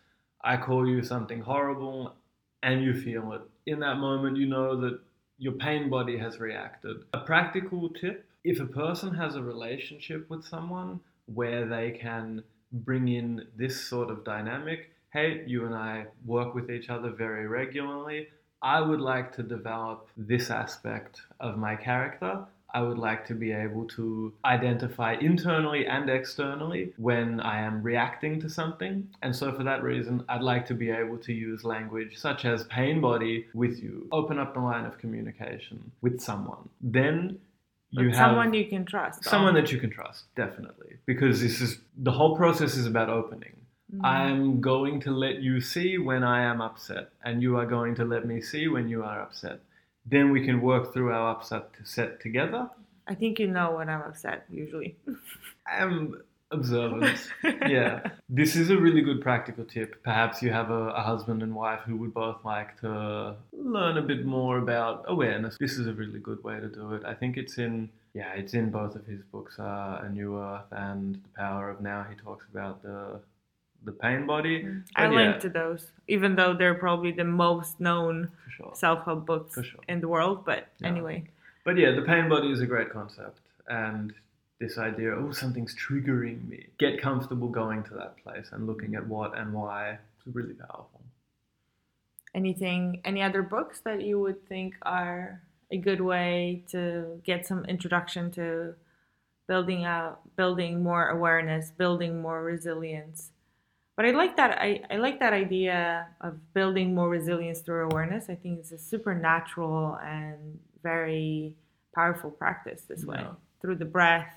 [0.42, 2.14] I call you something horrible
[2.62, 3.42] and you feel it.
[3.66, 5.00] In that moment, you know that
[5.38, 6.98] your pain body has reacted.
[7.14, 12.42] A practical tip if a person has a relationship with someone where they can
[12.72, 17.46] bring in this sort of dynamic, hey, you and I work with each other very
[17.46, 18.28] regularly.
[18.62, 22.44] I would like to develop this aspect of my character.
[22.74, 28.40] I would like to be able to identify internally and externally when I am reacting
[28.40, 29.08] to something.
[29.22, 32.64] And so, for that reason, I'd like to be able to use language such as
[32.64, 34.08] pain body with you.
[34.12, 36.68] Open up the line of communication with someone.
[36.80, 37.38] Then
[37.90, 39.24] you But have someone you can trust.
[39.24, 40.98] someone that you can trust, definitely.
[41.06, 43.56] Because this is the whole process is about opening.
[43.92, 44.00] Mhm.
[44.04, 48.04] I'm going to let you see when I am upset, and you are going to
[48.04, 49.60] let me see when you are upset.
[50.06, 52.68] Then we can work through our upset to set together.
[53.06, 54.96] I think you know when I'm upset usually.
[55.66, 57.30] I'm observant.
[57.68, 58.00] yeah.
[58.28, 60.02] This is a really good practical tip.
[60.02, 64.02] Perhaps you have a, a husband and wife who would both like to learn a
[64.02, 65.56] bit more about awareness.
[65.60, 67.04] This is a really good way to do it.
[67.04, 70.66] I think it's in yeah, it's in both of his books, uh, A New Earth
[70.72, 72.04] and The Power of Now.
[72.10, 73.20] He talks about the
[73.84, 74.64] the pain body.
[74.64, 74.84] Mm.
[74.96, 78.72] I But yeah, link to those, even though they're probably the most known sure.
[78.74, 79.80] self-help books sure.
[79.88, 80.44] in the world.
[80.44, 80.88] But Yeah.
[80.88, 81.24] anyway,
[81.64, 83.40] But yeah, the pain body is a great concept.
[83.68, 84.12] And
[84.58, 86.66] this idea, oh, something's triggering me.
[86.78, 89.98] Get comfortable going to that place and looking at what and why.
[90.18, 91.00] It's really powerful.
[92.34, 97.64] anything, any other books that you would think are a good way to get some
[97.64, 98.74] introduction to
[99.48, 103.29] building out, building more awareness, building more resilience.
[104.00, 104.52] But I like that.
[104.58, 108.30] I, I like that idea of building more resilience through awareness.
[108.30, 111.52] I think it's a supernatural and very
[111.94, 113.32] powerful practice this way Yeah.
[113.60, 114.32] through the breath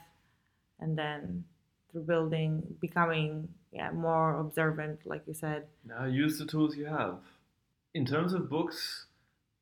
[0.82, 1.46] and then
[1.90, 5.64] through building, becoming yeah more observant, like you said.
[5.86, 7.20] Now use the tools you have.
[7.94, 9.06] In terms of books,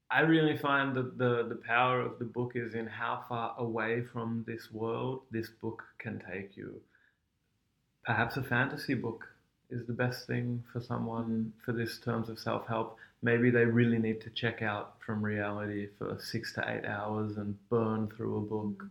[0.09, 4.01] I really find that the, the power of the book is in how far away
[4.01, 6.81] from this world this book can take you.
[8.03, 9.27] Perhaps a fantasy book
[9.71, 11.65] is the best thing for someone mm.
[11.65, 12.97] for this terms of self help.
[13.23, 17.57] Maybe they really need to check out from reality for six to eight hours and
[17.69, 18.83] burn through a book.
[18.83, 18.89] Mm.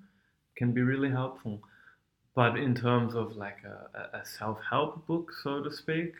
[0.56, 1.60] Can be really helpful.
[2.34, 6.14] But in terms of like a, a self help book, so to speak,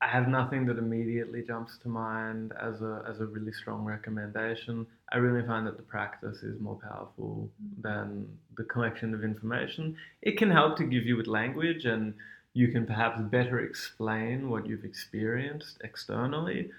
[0.00, 4.86] I have nothing that immediately jumps to mind as a as a really strong recommendation.
[5.12, 7.82] I really find that the practice is more powerful mm.
[7.82, 9.96] than the collection of information.
[10.22, 12.14] It can help to give you with language and
[12.54, 16.70] you can perhaps better explain what you've experienced externally,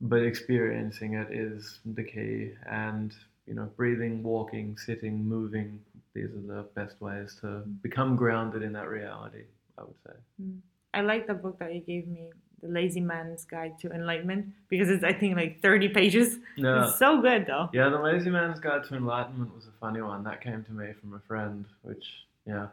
[0.00, 3.14] but experiencing it is the key and
[3.50, 5.80] you know, breathing, walking, sitting, moving,
[6.14, 9.42] these are the best ways to become grounded in that reality,
[9.76, 10.12] I would say.
[10.40, 10.58] Mm.
[10.94, 12.30] I like the book that you gave me,
[12.62, 16.38] The Lazy Man's Guide to Enlightenment, because it's I think like 30 pages.
[16.56, 16.84] Yeah.
[16.88, 17.70] It's so good though.
[17.72, 20.22] Yeah, The Lazy Man's Guide to Enlightenment was a funny one.
[20.22, 22.04] That came to me from a friend, which,
[22.46, 22.68] yeah,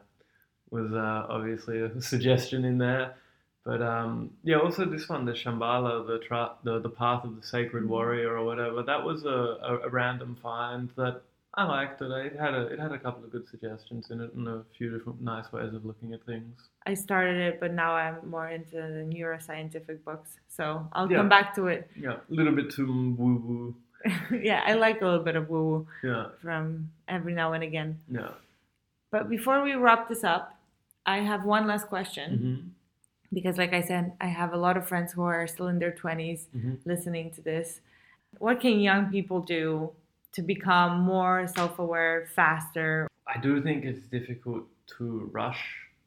[0.69, 3.15] was uh, obviously a suggestion in there.
[3.63, 7.45] But um, yeah, also this one, the Shambhala, the, tra- the the Path of the
[7.45, 11.21] Sacred Warrior or whatever, that was a, a, a random find that
[11.53, 12.09] I liked it.
[12.11, 14.95] It had a it had a couple of good suggestions in it and a few
[14.97, 16.55] different nice ways of looking at things.
[16.85, 20.37] I started it, but now I'm more into the neuroscientific books.
[20.47, 21.17] So I'll Yeah.
[21.17, 21.89] come back to it.
[21.99, 23.75] Yeah, a little bit too woo woo.
[24.41, 27.99] yeah, I like a little bit of woo woo Yeah, from every now and again.
[28.09, 28.29] yeah.
[29.11, 30.56] But before we wrap this up,
[31.07, 32.29] I have one last question.
[32.37, 32.67] hmm
[33.33, 35.91] Because, like I said, I have a lot of friends who are still in their
[35.91, 37.81] 20s hmm listening to this.
[38.39, 39.91] What can young people do
[40.35, 43.07] to become more self aware faster?
[43.27, 44.65] I do think it's difficult
[44.97, 45.63] to rush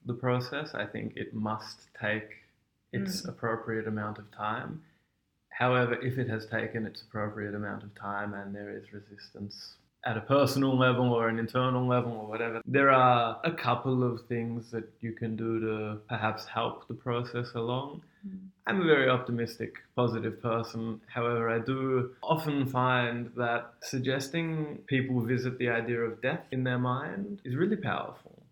[0.07, 0.75] the process.
[0.75, 2.29] I think it must take
[2.93, 4.83] its appropriate amount of time.
[5.51, 10.17] However, if it has taken its appropriate amount of time and there is resistance at
[10.17, 14.71] a personal level or an internal level or whatever, there are a couple of things
[14.71, 18.01] that you can do to perhaps help the process along.
[18.23, 18.37] Hmm.
[18.67, 21.01] I'm a very optimistic, positive person.
[21.13, 26.79] However, I do often find that suggesting people visit the idea of death in their
[26.79, 28.43] mind is really powerful.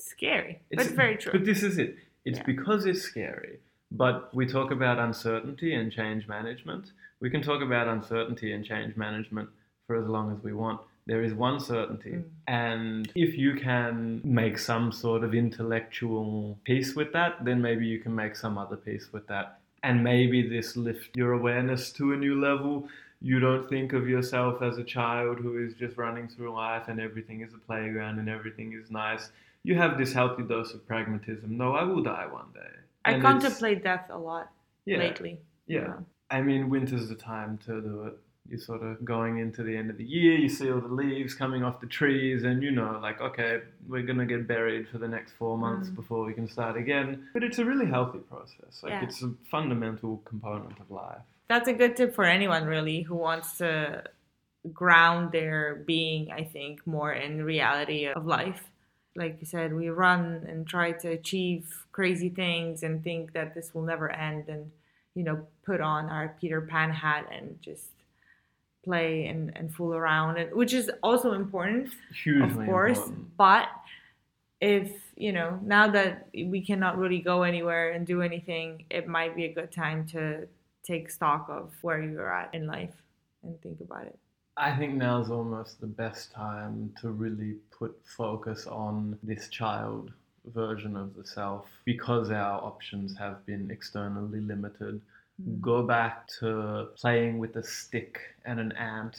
[0.00, 1.32] Scary, It's but very true.
[1.32, 1.96] But this is it.
[2.24, 2.44] It's Yeah.
[2.46, 3.58] because it's scary.
[3.90, 8.96] But we talk about uncertainty and change management, We can talk about uncertainty and change
[8.96, 9.48] management
[9.86, 10.80] for as long as we want.
[11.06, 12.12] There is one certainty.
[12.12, 12.24] Mm.
[12.48, 17.98] And if you can make some sort of intellectual peace with that, then maybe you
[17.98, 19.58] can make some other peace with that.
[19.82, 22.88] And maybe this lift your awareness to a new level.
[23.20, 26.98] You don't think of yourself as a child who is just running through life and
[27.00, 29.30] everything is a playground and everything is nice.
[29.62, 31.56] You have this healthy dose of pragmatism.
[31.56, 32.60] No, I will die one day.
[33.04, 34.50] I And contemplate death a lot
[34.86, 35.38] yeah, lately.
[35.66, 35.94] yeah.
[36.30, 38.14] I mean, winter's the time to do it.
[38.48, 41.32] You're sort of going into the end of the year, you see all the leaves
[41.34, 45.08] coming off the trees, and you know, like, okay, we're gonna get buried for the
[45.08, 45.94] next four months Mm.
[45.96, 47.26] before we can start again.
[47.32, 48.82] But it's a really healthy process.
[48.82, 49.04] Like, Yeah.
[49.04, 51.22] it's a fundamental component of life.
[51.48, 54.04] That's a good tip for anyone really who wants to
[54.72, 58.70] ground their being, I think, more in reality of life.
[59.16, 63.72] Like you said, we run and try to achieve crazy things and think that this
[63.74, 64.70] will never end and,
[65.14, 67.90] you know, put on our Peter Pan hat and just
[68.84, 71.90] play and, and fool around and which is also important
[72.22, 73.36] Hugely of course important.
[73.36, 73.68] but
[74.60, 79.34] if you know now that we cannot really go anywhere and do anything it might
[79.34, 80.46] be a good time to
[80.84, 82.94] take stock of where you're at in life
[83.42, 84.18] and think about it
[84.56, 90.12] I think now is almost the best time to really put focus on this child
[90.52, 95.00] version of the self because our options have been externally limited.
[95.60, 99.18] Go back to playing with a stick and an ant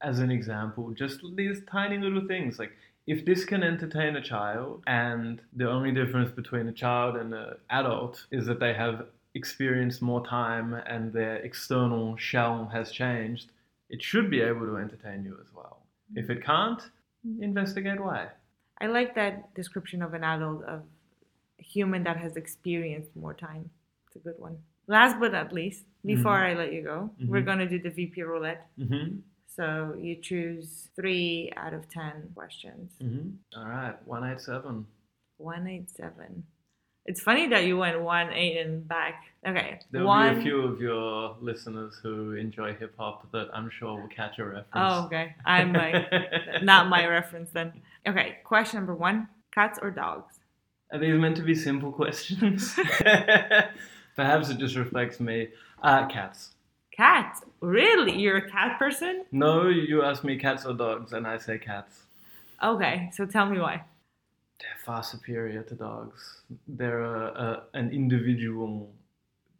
[0.00, 0.90] as an example.
[0.92, 2.58] Just these tiny little things.
[2.58, 2.72] Like,
[3.06, 7.54] if this can entertain a child, and the only difference between a child and an
[7.68, 13.50] adult is that they have experienced more time and their external shell has changed,
[13.90, 15.82] it should be able to entertain you as well.
[16.14, 16.80] If it can't,
[17.40, 18.28] investigate why.
[18.80, 20.82] i like that description of an adult of
[21.58, 23.70] a human that has experienced more time
[24.06, 27.44] it's a good one last but not least before i let you go we're Mhm.
[27.46, 29.18] going to do the vp roulette Mm-hmm.
[29.56, 33.58] so you choose three out of ten questions Mm-hmm.
[33.58, 34.86] All right, 187.
[35.38, 36.44] 187.
[37.06, 39.24] It's funny that you went 1 8 and back.
[39.46, 39.78] Okay.
[39.90, 43.68] There will one, be a few of your listeners who enjoy hip hop that I'm
[43.78, 44.66] sure will catch a reference.
[44.74, 45.34] Oh, okay.
[45.44, 45.96] I'm like,
[46.62, 47.68] not my reference then.
[48.08, 48.38] Okay.
[48.44, 50.40] Question number one cats or dogs?
[50.92, 52.74] Are these meant to be simple questions?
[54.16, 55.48] Perhaps it just reflects me.
[55.82, 56.54] Uh, cats.
[56.96, 57.42] Cats?
[57.60, 58.16] Really?
[58.16, 59.24] You're a cat person?
[59.32, 62.02] No, you ask me cats or dogs, and I say cats.
[62.62, 63.10] Okay.
[63.12, 63.82] So tell me why.
[64.60, 66.42] They're far superior to dogs.
[66.68, 67.26] They're a,
[67.74, 68.92] a, an individual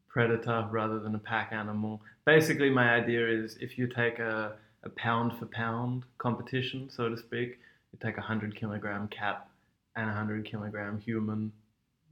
[0.08, 2.00] predator rather than a pack animal.
[2.24, 4.52] Basically, my idea is if you take a,
[4.84, 7.58] a pound for pound competition, so to speak,
[7.92, 9.48] you take a 100 kilogram cat
[9.96, 11.52] and a 100 kilogram human,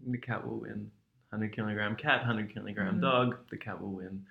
[0.08, 0.90] the cat will win.
[1.32, 3.00] 100 kilogram cat, 100 kilogram Mhm.
[3.00, 4.24] dog, the cat will win.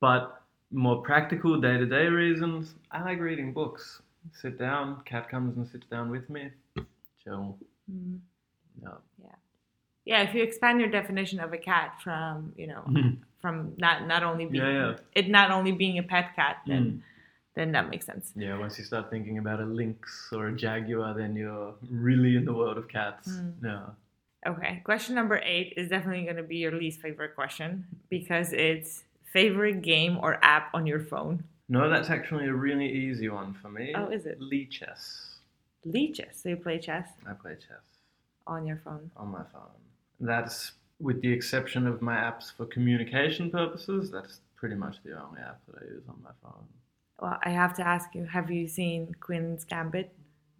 [0.00, 4.00] But more practical day to day reasons, I like reading books.
[4.32, 6.50] Sit down, cat comes and sits down with me,
[7.22, 7.58] chill.
[7.90, 8.20] Mm.
[8.82, 9.28] Yeah.
[10.04, 10.22] Yeah.
[10.22, 12.84] If you expand your definition of a cat from, you know,
[13.40, 14.96] from not not only being Yeah, yeah.
[15.14, 17.02] it not only being a pet cat, then Mm.
[17.54, 18.32] then that makes sense.
[18.36, 22.44] Yeah, once you start thinking about a lynx or a jaguar, then you're really in
[22.44, 23.28] the world of cats.
[23.40, 23.54] Mm.
[23.64, 23.86] Yeah.
[24.46, 29.02] Okay, question number eight is definitely going to be your least favorite question because it's
[29.32, 31.42] favorite game or app on your phone.
[31.68, 33.92] No, that's actually a really easy one for me.
[33.96, 34.38] Oh, is it?
[34.40, 35.38] Lichess.
[35.84, 36.40] Lee chess.
[36.42, 37.82] So you play chess I play chess
[38.46, 39.10] on your phone.
[39.16, 39.80] on my phone.
[40.20, 44.10] That's with the exception of my apps for communication purposes.
[44.10, 46.64] That's pretty much the only app that I use on my phone.
[47.20, 50.12] Well, I have to ask you: Have you seen Queen's Gambit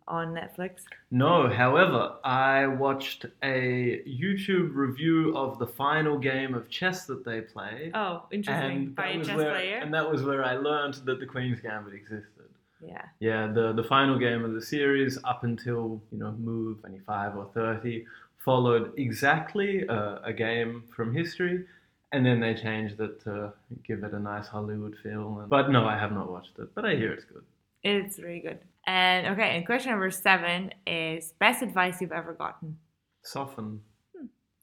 [0.08, 0.82] on Netflix?
[1.10, 7.40] No, however, I watched a YouTube review of the final game of chess that they
[7.42, 7.90] play.
[7.94, 8.70] Oh, interesting.
[8.70, 9.78] and By that a was chess where, player.
[9.78, 12.48] And that was where I learned that the Queen's Gambit existed.
[12.80, 13.02] yeah.
[13.20, 17.50] Yeah, the, the final game of the series, up until you know move 25 or
[17.54, 18.04] 30,
[18.38, 21.64] followed exactly uh, a game from history,
[22.12, 23.52] and then they changed it to
[23.84, 25.44] give it a nice Hollywood feel.
[25.48, 27.42] But no, I have not watched it, but I hear it's good.
[27.82, 28.58] It's really good.
[28.86, 32.78] And okay, and question number seven is best advice you've ever gotten.
[33.22, 33.80] Soften.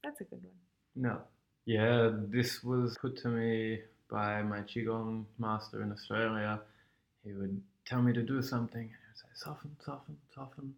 [0.03, 0.53] That's a good one.
[0.95, 1.21] No.
[1.65, 6.59] Yeah, this was put to me by my Qigong master in Australia.
[7.23, 10.73] He would tell me to do something, and he would say, soften, soften, soften.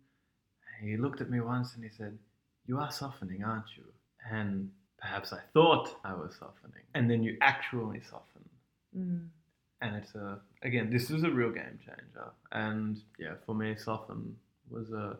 [0.79, 2.17] And he looked at me once and he said,
[2.65, 3.83] You are softening, aren't you?
[4.31, 6.83] And perhaps I thought I was softening.
[6.93, 8.49] And then you actually soften.
[8.97, 9.27] Mm.
[9.81, 12.31] And it's a, again, this is a real game changer.
[12.51, 14.35] And yeah, for me, soften
[14.69, 15.17] was a,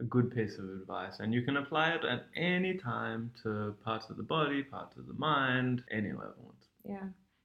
[0.00, 1.20] a good piece of advice.
[1.20, 5.06] And you can apply it at any time to parts of the body, parts of
[5.06, 6.54] the mind, any level.
[6.88, 7.04] Yeah.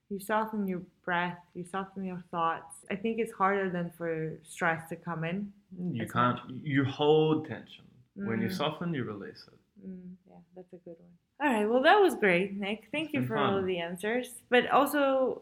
[0.10, 2.86] You soften your breath, you soften your thoughts.
[2.90, 5.54] I think it's harder than for stress to come in.
[5.94, 6.38] You can't.
[6.64, 7.86] You hold tension.
[8.16, 8.58] When you Mm.
[8.58, 9.88] soften, you release it.
[9.88, 11.14] Mm, yeah, that's a good one.
[11.40, 12.90] All right, well that was great, Nick.
[12.92, 14.42] Thank It's you for all of the answers.
[14.50, 15.42] But also,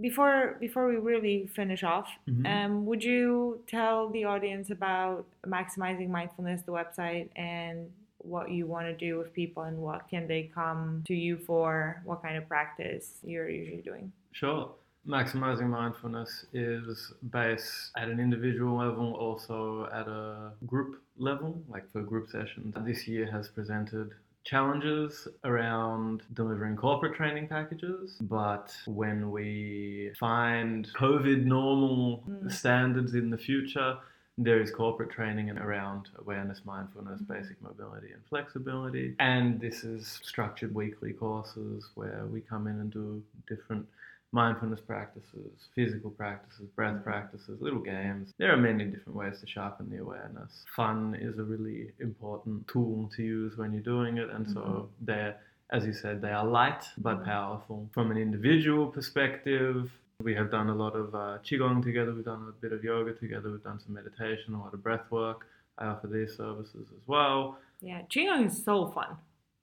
[0.00, 2.46] before before we really finish off, Mhm.
[2.46, 8.86] um, would you tell the audience about maximizing mindfulness, the website, and what you want
[8.86, 12.02] to do with people, and what can they come to you for?
[12.04, 14.12] What kind of practice you're usually doing?
[14.32, 14.74] Sure.
[15.06, 22.02] Maximizing mindfulness is based at an individual level, also at a group level, like for
[22.02, 22.74] group sessions.
[22.84, 24.10] This year has presented
[24.46, 32.50] challenges around delivering corporate training packages, but when we find COVID normal Mm.
[32.50, 33.98] standards in the future,
[34.38, 37.28] there is corporate training and around awareness, mindfulness, Mhm.
[37.28, 39.16] basic mobility, and flexibility.
[39.18, 43.86] And this is structured weekly courses where we come in and do different
[44.32, 48.32] mindfulness practices, physical practices, breath practices, little games.
[48.38, 50.64] There are many different ways to sharpen the awareness.
[50.74, 55.36] Fun is a really important tool to use when you're doing it, and so they're
[55.70, 57.24] as you said, they are light but Mhm.
[57.24, 57.90] powerful.
[57.92, 59.90] From an individual perspective,
[60.22, 62.14] we have done a lot of uh, qigong together.
[62.14, 63.50] We've done a bit of yoga together.
[63.50, 65.44] We've done some meditation, a lot of breath work.
[65.76, 67.58] I offer these services as well.
[67.80, 69.16] Yeah, Qigong is so fun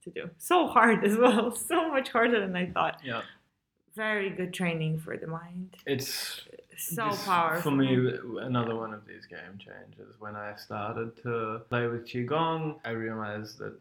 [0.04, 0.30] to do.
[0.38, 1.52] So hard as well.
[1.70, 3.00] So much harder than I thought.
[3.02, 3.22] Yeah,
[3.96, 5.76] Very good training for the mind.
[5.86, 6.42] it's
[6.78, 7.62] So this, powerful.
[7.72, 7.96] For me,
[8.42, 10.16] another one of these game changers.
[10.20, 13.76] When I started to play with qigong, I realized that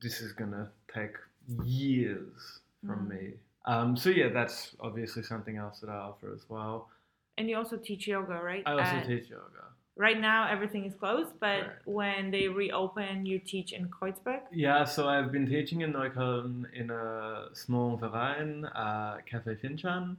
[0.00, 1.16] this is gonna take
[1.64, 3.08] years from Mm.
[3.08, 3.34] me.
[3.64, 6.90] Um, so yeah, that's obviously something else that I offer as well.
[7.36, 8.62] And you also teach yoga, right?
[8.66, 9.64] I also teach yoga.
[9.98, 11.86] Right now, everything is closed, but Correct.
[11.86, 14.42] when they reopen, you teach in Kreuzberg.
[14.52, 20.16] Yeah, so I've been teaching in Neukölln in a small Verein, uh, Cafe Fincan,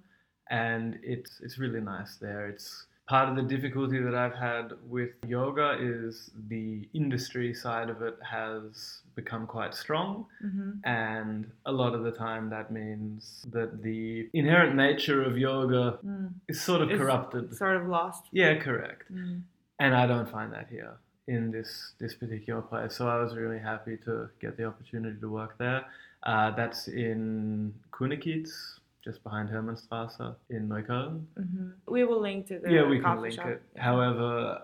[0.50, 2.48] and it's it's really nice there.
[2.50, 8.02] It's part of the difficulty that I've had with yoga is the industry side of
[8.02, 10.72] it has become quite strong, Mm-hmm.
[10.84, 16.34] and a lot of the time that means that the inherent nature of yoga Mm.
[16.50, 17.56] is sort of It's corrupted.
[17.56, 18.24] Sort of lost.
[18.34, 19.06] Yeah, correct.
[19.12, 19.42] Mm.
[19.80, 22.96] And I don't find that here in this this particular place.
[22.96, 25.86] So I was really happy to get the opportunity to work there.
[26.24, 28.50] Uh, that's in Kunikitz,
[29.04, 31.24] just behind Hermannstraße in Neukölln.
[31.38, 33.48] hmm We will link to the yeah, we can link shop.
[33.48, 33.62] it.
[33.76, 33.84] Yeah.
[33.84, 34.62] However,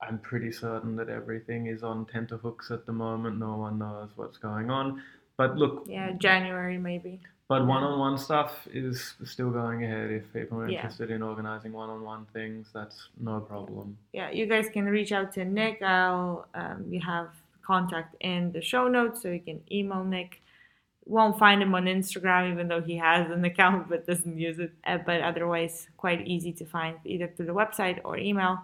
[0.00, 3.38] I'm pretty certain that everything is on tenterhooks at the moment.
[3.38, 5.02] No one knows what's going on.
[5.36, 7.20] But look, yeah, January maybe.
[7.48, 10.10] But one-on-one stuff is still going ahead.
[10.10, 10.76] If people are Yeah.
[10.76, 13.96] interested in organizing one-on-one things, that's no problem.
[14.12, 15.80] Yeah, you guys can reach out to Nick.
[15.82, 17.30] I'll um, you have
[17.62, 20.42] contact in the show notes, so you can email Nick.
[21.06, 24.72] Won't find him on Instagram, even though he has an account but doesn't use it.
[24.84, 28.60] Uh, but otherwise, quite easy to find either through the website or email.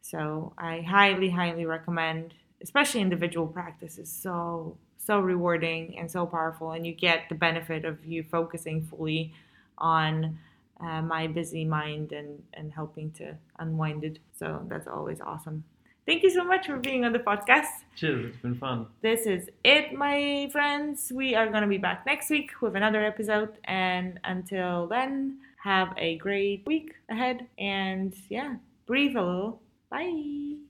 [0.00, 4.76] So I highly, highly recommend, especially individual practice is so
[5.06, 9.32] so rewarding and so powerful, and you get the benefit of you focusing fully
[9.78, 10.38] on
[10.80, 14.18] uh, my busy mind and and helping to unwind it.
[14.38, 15.64] So that's always awesome.
[16.06, 17.66] Thank you so much for being on the podcast.
[17.96, 18.86] Cheers, it's been fun.
[19.02, 21.10] This is it, my friends.
[21.12, 23.58] We are going to be back next week with another episode.
[23.64, 27.48] And until then, have a great week ahead.
[27.58, 28.54] And yeah,
[28.86, 29.60] breathe a little.
[29.90, 30.65] Bye.